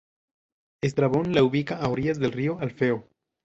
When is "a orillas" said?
1.77-2.17